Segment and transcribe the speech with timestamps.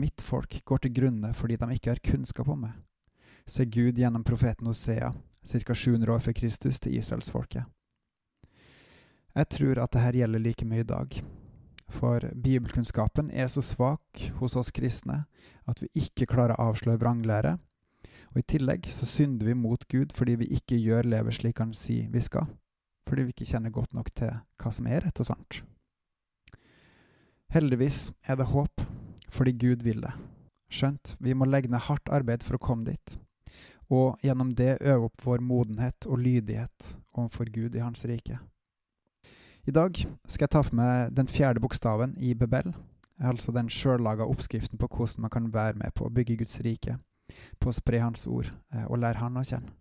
[0.00, 2.78] mitt folk går til grunne fordi de ikke har kunnskap om meg,
[3.46, 5.12] ser Gud gjennom profeten Hosea,
[5.44, 5.74] ca.
[5.74, 7.64] 700 år før Kristus, til israelsfolket.
[9.34, 11.20] Jeg tror at dette gjelder like mye i dag,
[11.90, 15.24] for bibelkunnskapen er så svak hos oss kristne
[15.70, 17.56] at vi ikke klarer å avsløre vranglære,
[18.30, 21.74] og i tillegg så synder vi mot Gud fordi vi ikke gjør lever slik Han
[21.74, 22.46] sier vi skal,
[23.08, 25.62] fordi vi ikke kjenner godt nok til hva som er rett og sant.
[27.50, 28.84] Heldigvis er det håp,
[29.32, 30.12] fordi Gud vil det.
[30.70, 33.16] Skjønt, vi må legge ned hardt arbeid for å komme dit,
[33.90, 38.38] og gjennom det øve opp vår modenhet og lydighet overfor Gud i Hans rike.
[39.66, 42.72] I dag skal jeg ta for meg den fjerde bokstaven i Bebel,
[43.20, 46.96] altså den sjøllaga oppskriften på hvordan man kan være med på å bygge Guds rike,
[47.60, 49.74] på å spre Hans ord eh, og lære Han å kjenne.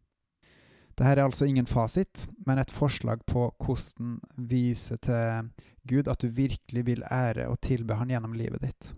[0.99, 4.17] Dette er altså ingen fasit, men et forslag på hvordan
[4.49, 5.47] vise til
[5.87, 8.91] Gud at du virkelig vil ære og tilbe Han gjennom livet ditt,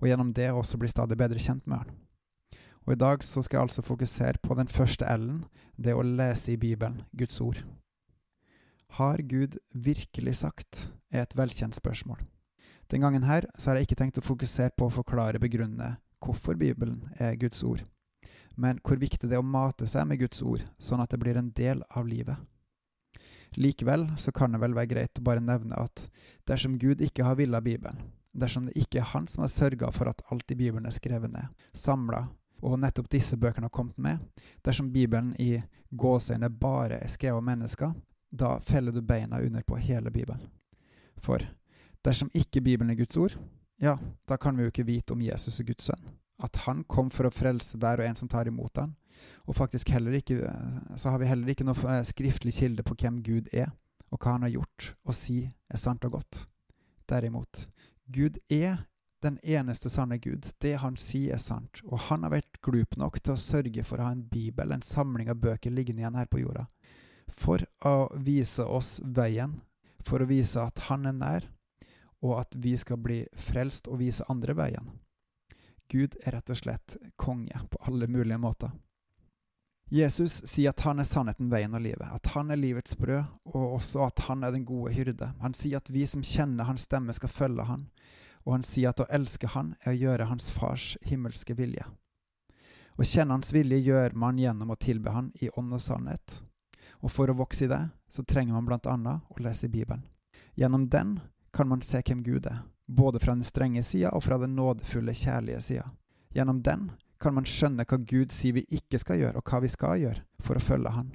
[0.00, 1.98] og gjennom det også bli stadig bedre kjent med Han.
[2.86, 5.44] Og I dag så skal jeg altså fokusere på den første L-en,
[5.76, 7.60] det å lese i Bibelen, Guds ord.
[8.98, 10.90] Har Gud virkelig sagt?
[11.10, 12.20] er et velkjent spørsmål.
[12.90, 16.54] Den gangen her så har jeg ikke tenkt å fokusere på å forklare begrunne hvorfor
[16.58, 17.82] Bibelen er Guds ord,
[18.56, 21.38] men hvor viktig det er å mate seg med Guds ord, sånn at det blir
[21.38, 22.36] en del av livet.
[23.58, 26.06] Likevel så kan det vel være greit å bare nevne at
[26.46, 27.98] dersom Gud ikke har villa Bibelen,
[28.32, 31.32] dersom det ikke er Han som har sørga for at alt i Bibelen er skrevet
[31.32, 32.26] ned, samla,
[32.60, 34.18] og nettopp disse bøkene har kommet med,
[34.64, 37.94] dersom Bibelen i gåseøyne bare er skrevet av mennesker,
[38.30, 40.46] da feller du beina under på hele Bibelen.
[41.18, 41.42] For
[42.04, 43.36] dersom ikke Bibelen er Guds ord,
[43.80, 43.96] ja,
[44.28, 46.10] da kan vi jo ikke vite om Jesus er Guds sønn
[46.44, 48.94] at han kom for å frelse hver og en som tar imot han.
[49.48, 50.38] Og faktisk heller ikke,
[50.96, 53.72] så har vi heller ikke noe eh, skriftlig kilde på hvem Gud er,
[54.10, 56.44] og hva han har gjort og si er sant og godt.
[57.10, 57.66] Derimot,
[58.10, 58.86] Gud er
[59.22, 60.46] den eneste sanne Gud.
[60.58, 61.82] Det han sier, er sant.
[61.84, 64.84] Og han har vært glup nok til å sørge for å ha en bibel, en
[64.84, 66.66] samling av bøker liggende igjen her på jorda.
[67.30, 69.60] For å vise oss veien,
[70.06, 71.48] for å vise at han er nær,
[72.20, 74.90] og at vi skal bli frelst og vise andre veien.
[75.90, 78.72] Gud er rett og slett konge på alle mulige måter.
[79.92, 83.72] Jesus sier at han er sannheten, veien og livet, at han er livets brød, og
[83.80, 85.32] også at han er den gode hyrde.
[85.42, 87.88] Han sier at vi som kjenner hans stemme, skal følge han,
[88.46, 91.88] og han sier at å elske han er å gjøre hans fars himmelske vilje.
[92.94, 96.38] Å kjenne hans vilje gjør man gjennom å tilbe han i ånd og sannhet,
[97.02, 97.82] og for å vokse i det,
[98.14, 100.06] så trenger man blant annet å lese Bibelen.
[100.54, 101.18] Gjennom den
[101.50, 105.14] kan man se hvem Gud er, både fra den strenge sida og fra den nådefulle,
[105.18, 105.90] kjærlige sida.
[106.30, 109.70] Gjennom den kan man skjønne hva Gud sier vi ikke skal gjøre, og hva vi
[109.70, 111.10] skal gjøre for å følge Han.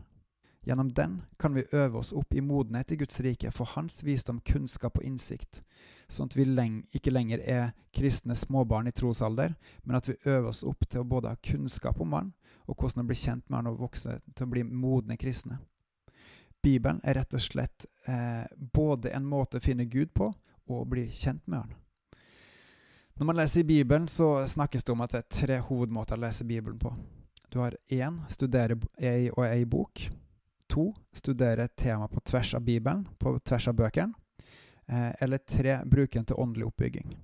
[0.65, 4.39] Gjennom den kan vi øve oss opp i modenhet i Guds rike, for Hans visdom,
[4.41, 5.61] kunnskap og innsikt,
[6.09, 10.49] sånn at vi leng ikke lenger er kristne småbarn i trosalder, men at vi øver
[10.49, 12.33] oss opp til å både ha kunnskap om Han,
[12.65, 15.59] og hvordan å bli kjent med Han og vokse til å bli modne kristne.
[16.65, 20.31] Bibelen er rett og slett eh, både en måte å finne Gud på,
[20.65, 21.75] og å bli kjent med Han.
[23.15, 26.23] Når man leser i Bibelen, så snakkes det om at det er tre hovedmåter å
[26.25, 26.91] lese Bibelen på.
[27.47, 30.01] Du har én studere ei og ei bok.
[30.67, 34.11] To studere et tema på tvers av Bibelen, på tvers av bøkene.
[34.87, 37.15] Eh, eller tre bruke den til åndelig oppbygging.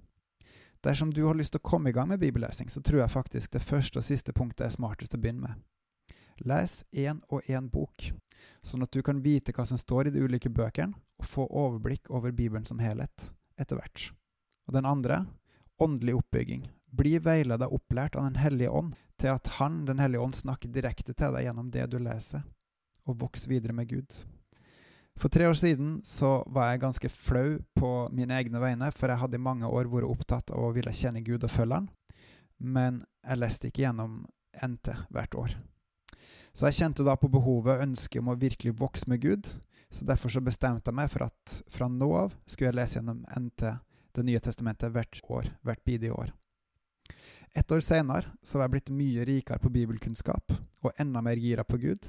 [0.82, 3.52] Dersom du har lyst til å komme i gang med bibellesing, så tror jeg faktisk
[3.52, 5.60] det første og siste punktet er smartest å begynne med.
[6.48, 8.08] Les én og én bok,
[8.64, 12.10] sånn at du kan vite hva som står i de ulike bøkene, og få overblikk
[12.10, 13.28] over Bibelen som helhet
[13.60, 14.08] etter hvert.
[14.66, 15.26] Og den andre
[15.82, 16.68] åndelig oppbygging.
[16.92, 20.70] Bli veileda og opplært av Den hellige ånd til at Han, Den hellige ånd, snakker
[20.74, 22.44] direkte til deg gjennom det du leser,
[23.06, 24.22] og voks videre med Gud.
[25.20, 29.22] For tre år siden så var jeg ganske flau på mine egne vegne, for jeg
[29.22, 31.90] hadde i mange år vært opptatt av å ville kjenne Gud og følge Han,
[32.58, 34.24] men jeg leste ikke gjennom
[34.66, 35.58] NT hvert år.
[36.54, 39.48] Så jeg kjente da på behovet og ønsket om å virkelig vokse med Gud.
[39.92, 43.24] Så derfor så bestemte jeg meg for at fra nå av skulle jeg lese gjennom
[43.28, 43.72] NT,
[44.16, 45.50] Det nye testamentet, hvert år.
[45.64, 46.32] Hvert bidige år.
[47.56, 50.54] Et år senere så var jeg blitt mye rikere på bibelkunnskap,
[50.84, 52.08] og enda mer gira på Gud.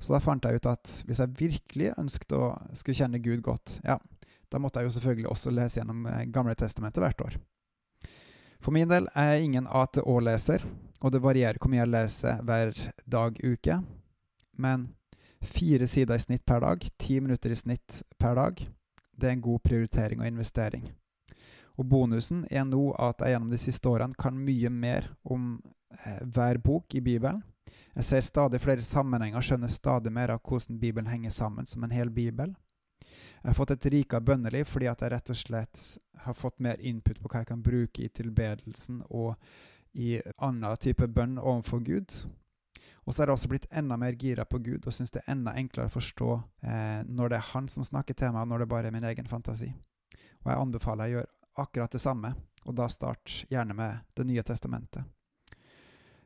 [0.00, 3.78] Så da fant jeg ut at hvis jeg virkelig ønsket å skulle kjenne Gud godt,
[3.84, 3.98] ja,
[4.48, 7.36] da måtte jeg jo selvfølgelig også lese gjennom eh, Gamle testamentet hvert år.
[8.64, 10.64] For min del er jeg ingen A-til-Å-leser,
[11.04, 12.72] og det varierer hvor mye jeg leser hver
[13.06, 13.76] dag, uke.
[14.58, 14.88] Men
[15.44, 18.64] fire sider i snitt per dag, ti minutter i snitt per dag,
[19.18, 20.88] det er en god prioritering og investering.
[21.78, 25.52] Og bonusen er nå at jeg gjennom de siste årene kan mye mer om
[25.94, 27.42] eh, hver bok i Bibelen.
[27.94, 31.84] Jeg ser stadig flere sammenhenger og skjønner stadig mer av hvordan Bibelen henger sammen som
[31.84, 32.54] en hel bibel.
[33.38, 35.82] Jeg har fått et rikere bønneliv fordi at jeg rett og slett
[36.24, 39.36] har fått mer input på hva jeg kan bruke i tilbedelsen og
[39.98, 42.14] i annen type bønn overfor Gud.
[43.06, 45.32] Og så er jeg også blitt enda mer gira på Gud og syns det er
[45.32, 46.30] enda enklere å forstå
[46.62, 49.06] eh, når det er Han som snakker til meg, og når det bare er min
[49.08, 49.70] egen fantasi.
[50.44, 52.34] Og jeg anbefaler å gjøre akkurat det samme,
[52.64, 55.04] og da start gjerne med Det nye testamentet.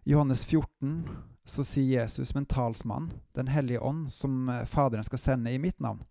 [0.05, 1.09] I Johannes 14
[1.45, 5.59] så sier Jesus med en talsmann, Den hellige ånd, som eh, Faderen skal sende i
[5.59, 6.03] mitt navn.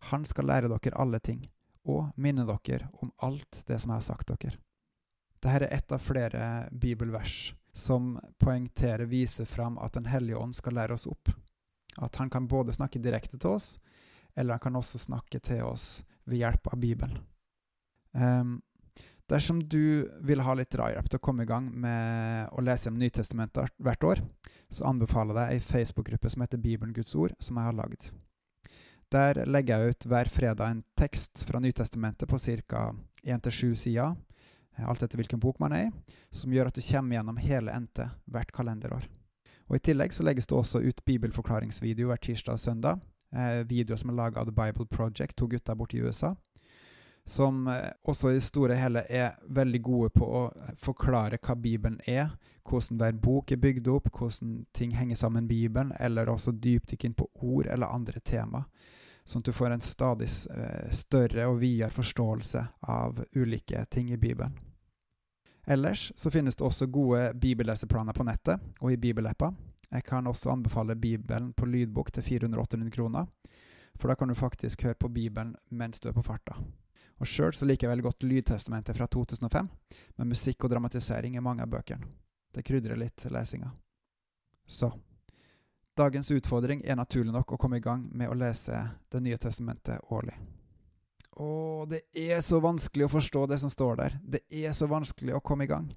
[0.00, 1.50] Han skal lære dere alle ting,
[1.84, 4.58] og minne dere om alt det som jeg har sagt dere.
[5.42, 10.74] Dette er ett av flere bibelvers som poengterer, viser fram at Den hellige ånd skal
[10.74, 11.32] lære oss opp.
[11.96, 13.78] At han kan både snakke direkte til oss,
[14.34, 17.18] eller han kan også snakke til oss ved hjelp av Bibelen.
[18.12, 18.60] Um,
[19.30, 22.98] dersom du vil ha litt drahjelp til å komme i gang med å lese om
[23.00, 24.24] Nytestamentet hvert år,
[24.72, 28.10] så anbefaler jeg ei Facebook-gruppe som heter Bibelen Guds ord, som jeg har lagd.
[29.12, 32.38] Der legger jeg ut hver fredag en tekst fra Nytestamentet på
[32.68, 32.92] ca.
[33.22, 34.14] 1-7 sider,
[34.80, 35.90] alt etter hvilken bok man er i,
[36.32, 39.04] som gjør at du kommer gjennom hele NT hvert kalenderår.
[39.68, 43.04] Og I tillegg så legges det også ut bibelforklaringsvideo hver tirsdag og søndag.
[43.32, 46.34] Eh, videoer som er laga av The Bible Project, to gutter borte i USA.
[47.26, 50.46] Som eh, også i det store hele er veldig gode på å
[50.82, 52.32] forklare hva Bibelen er,
[52.68, 57.04] hvordan hver bok er bygd opp, hvordan ting henger sammen i Bibelen, eller også dypdykk
[57.04, 58.66] inn på ord eller andre tema
[59.24, 64.18] sånn at du får en stadig eh, større og videre forståelse av ulike ting i
[64.18, 64.56] Bibelen.
[65.66, 69.52] Ellers så finnes det også gode bibelleseplaner på nettet og i bibelapper.
[69.92, 73.26] Jeg kan også anbefale Bibelen på lydbok til 400-800 kroner,
[73.94, 76.56] for da kan du faktisk høre på Bibelen mens du er på farta.
[77.22, 79.68] Og Sjøl liker jeg veldig godt Lydtestamentet fra 2005,
[80.18, 82.08] med musikk og dramatisering i mange av bøkene.
[82.52, 83.70] Det krydrer litt lesinga.
[84.66, 84.90] Så
[85.96, 88.78] Dagens utfordring er naturlig nok å komme i gang med å lese
[89.12, 90.34] Det nye testamentet årlig.
[91.36, 94.16] Og det er så vanskelig å forstå det som står der.
[94.24, 95.90] Det er så vanskelig å komme i gang.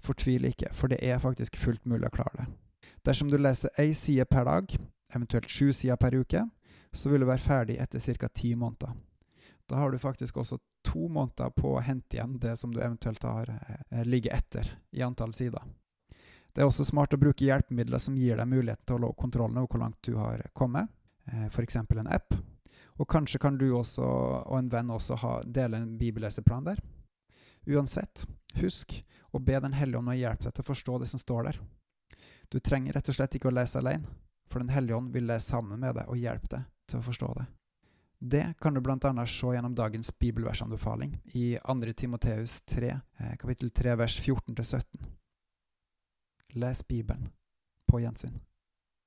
[0.00, 2.46] Fortvil ikke, for det er faktisk fullt mulig å klare det.
[3.04, 4.72] Dersom du leser ei side per dag,
[5.14, 6.42] eventuelt sju sider per uke,
[6.92, 8.28] så vil du være ferdig etter ca.
[8.28, 8.92] ti måneder.
[9.66, 13.22] Da har du faktisk også to måneder på å hente igjen det som du eventuelt
[13.24, 15.62] har eh, ligget etter i antall sider.
[16.54, 19.56] Det er også smart å bruke hjelpemidler som gir deg muligheten til å holde kontrollen
[19.58, 20.92] over hvor langt du har kommet,
[21.32, 21.80] eh, f.eks.
[21.80, 22.36] en app.
[23.00, 26.82] Og kanskje kan du også, og en venn også ha, dele en bibelleseplan der.
[27.66, 28.26] Uansett,
[28.60, 29.00] husk
[29.34, 31.58] å be Den hellige ånd å hjelpe deg til å forstå det som står der.
[32.52, 34.06] Du trenger rett og slett ikke å lese alene,
[34.46, 37.32] for Den hellige ånd vil lese sammen med deg og hjelpe deg til å forstå
[37.40, 37.46] det.
[38.26, 39.26] Det kan du bl.a.
[39.26, 41.92] se gjennom dagens bibelversanbefaling i 2.
[41.92, 44.84] Timoteus 3, eh, kapittel 3, vers 14-17.
[46.48, 47.28] Les Bibelen.
[47.86, 48.40] På gjensyn.